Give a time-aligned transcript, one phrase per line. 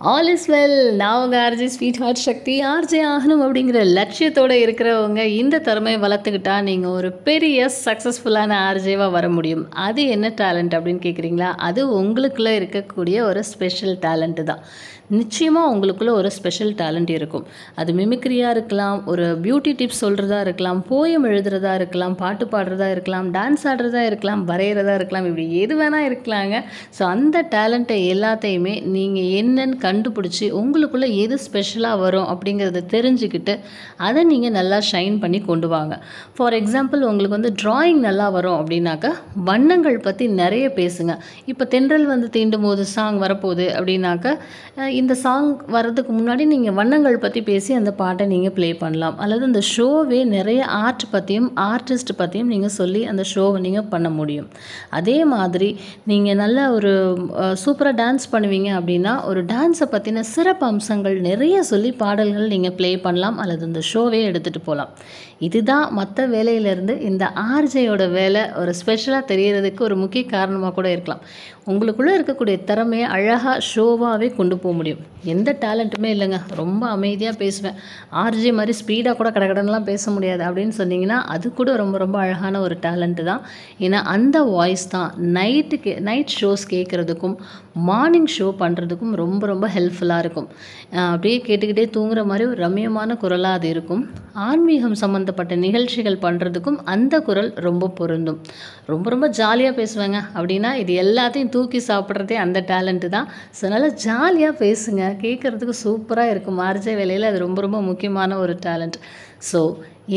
[0.00, 5.60] All is well நான் உங்கள் RJ sweet heart Sakthi RJ ஆகணும் அப்படிங்கிற லட்சியத்தோடு இருக்கிறவங்க இந்த
[5.68, 9.64] திறமையை வளர்த்துக்கிட்டா நீங்கள் ஒரு பெரிய சக்ஸஸ்ஃபுல்லான ஆர்ஜேவாக வர முடியும்.
[9.86, 14.62] அது என்ன டேலண்ட் அப்படின்னு கேட்குறீங்களா அது உங்களுக்குள்ளே இருக்கக்கூடிய ஒரு ஸ்பெஷல் டேலண்ட்டு தான்.
[15.16, 17.44] நிச்சயமாக உங்களுக்குள்ளே ஒரு ஸ்பெஷல் டேலண்ட் இருக்கும்.
[17.80, 23.66] அது மிமிக்ரியாக இருக்கலாம் ஒரு பியூட்டி டிப்ஸ் சொல்கிறதா இருக்கலாம் போயம் எழுதுறதா இருக்கலாம் பாட்டு பாடுறதா இருக்கலாம் டான்ஸ்
[23.72, 26.56] ஆடுறதா இருக்கலாம் வரைகிறதா இருக்கலாம் இப்படி எது வேணால் இருக்கலாங்க.
[26.98, 33.54] ஸோ அந்த டேலண்ட்டை எல்லாத்தையுமே நீங்கள் என்னன்னு கண்டுபிடிச்சி உங்களுக்குள்ளே எது ஸ்பெஷலாக வரும் அப்படிங்கிறத தெரிஞ்சுக்கிட்டு
[34.06, 35.94] அதை நீங்கள் நல்லா ஷைன் பண்ணி கொண்டு வாங்க.
[36.36, 39.12] ஃபார் எக்ஸாம்பிள் உங்களுக்கு வந்து ட்ராயிங் நல்லா வரும் அப்படின்னாக்கா
[39.50, 41.12] வண்ணங்கள் பற்றி நிறைய பேசுங்க.
[41.52, 44.32] இப்போ தென்றல் வந்து தீண்டும் போது சாங் வரப்போகுது அப்படின்னாக்கா
[45.00, 49.16] இந்த சாங் வர்றதுக்கு முன்னாடி நீங்கள் வண்ணங்கள் பற்றி பேசி அந்த பாட்டை நீங்கள் ப்ளே பண்ணலாம்.
[49.24, 54.48] அல்லது அந்த ஷோவே நிறைய ஆர்ட் பற்றியும் ஆர்டிஸ்ட் பற்றியும் நீங்கள் சொல்லி அந்த ஷோவை நீங்கள் பண்ண முடியும்.
[54.98, 55.70] அதே மாதிரி
[56.10, 56.92] நீங்கள் நல்ல ஒரு
[57.64, 63.38] சூப்பராக டான்ஸ் பண்ணுவீங்க அப்படின்னா ஒரு டான்ஸ் பற்றின சிறப்பு அம்சங்கள் நிறைய சொல்லி பாடல்கள் நீங்கள் ப்ளே பண்ணலாம்
[63.38, 64.92] அல்லது அந்த ஷோவே எடுத்துகிட்டு போகலாம்
[65.38, 71.20] இதுதான் மற்ற வேலையிலேருந்து இந்த ஆர்ஜேயோட வேலை ஒரு ஸ்பெஷலாக தெரியறதுக்கு ஒரு முக்கிய காரணமாக கூட இருக்கலாம்.
[71.66, 74.98] உங்களுக்குள்ளே இருக்கக்கூடிய திறமையை அழகாக ஷோவாகவே கொண்டு போக முடியும்.
[75.24, 76.38] எந்த டேலண்ட்டுமே இல்லைங்க.
[76.54, 77.74] ரொம்ப அமைதியாக பேசுவேன்.
[78.12, 82.78] ஆர்ஜே மாதிரி ஸ்பீடாக கூட கடகடன்லாம் பேச முடியாது அப்படின்னு சொன்னீங்கன்னா அது கூட ரொம்ப ரொம்ப அழகான ஒரு
[82.86, 83.42] டேலண்ட்டு தான்.
[83.80, 87.36] ஏன்னா அந்த வாய்ஸ் தான் நைட்டு கே நைட் ஷோஸ் கேட்குறதுக்கும்
[87.72, 90.48] மார்னிங் ஷோ பண்ணுறதுக்கும் ரொம்ப ரொம்ப ஹெல்ப்ஃபுல்லாக இருக்கும்.
[91.12, 94.02] அப்படியே கேட்டுக்கிட்டே தூங்குற மாதிரி ஒரு ரம்மியமான குரலாக அது இருக்கும்.
[94.48, 98.38] ஆன்மீகம் சம்மந்தப்பட்ட நிகழ்ச்சிகள் பண்ணுறதுக்கும் அந்த குரல் ரொம்ப பொருந்தும்.
[98.92, 100.20] ரொம்ப ரொம்ப ஜாலியாக பேசுவேங்க.
[100.36, 103.28] அப்படின்னா இது எல்லாத்தையும் தூக்கி சாப்பிட்றதே அந்த டேலண்ட்டு தான்.
[103.56, 105.02] ஸோ அதனால் ஜாலியாக பேசுங்க.
[105.24, 106.60] கேட்குறதுக்கு சூப்பராக இருக்கும்.
[106.64, 108.98] மார்ஜ வேலையில் அது ரொம்ப ரொம்ப முக்கியமான ஒரு டேலண்ட்
[109.50, 109.60] ஸோ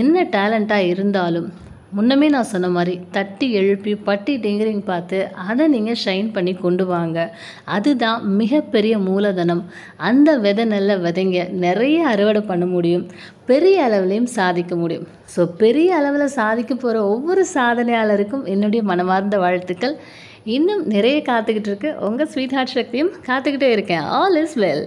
[0.00, 1.48] என்ன டேலண்ட்டாக இருந்தாலும்
[1.96, 5.18] முன்னமே நான் சொன்ன மாதிரி தட்டி எழுப்பி பட்டி டிங்கரிங் பார்த்து
[5.50, 7.18] அதை நீங்கள் ஷைன் பண்ணி கொண்டு வாங்க.
[7.76, 9.62] அதுதான் மிகப்பெரிய மூலதனம்.
[10.08, 13.06] அந்த விதை நல்ல விதைங்க நிறைய அறுவடை பண்ண முடியும்.
[13.50, 15.06] பெரிய அளவுலையும் சாதிக்க முடியும்.
[15.36, 19.96] ஸோ பெரிய அளவில் சாதிக்க போகிற ஒவ்வொரு சாதனையாளருக்கும் என்னுடைய மனமார்ந்த வாழ்த்துக்கள்.
[20.56, 21.90] இன்னும் நிறைய காத்துக்கிட்டு இருக்கு.
[22.08, 24.06] உங்கள் ஸ்வீட் ஹார்ட் சக்தியும் காத்துக்கிட்டே இருக்கேன்.
[24.20, 24.86] All is well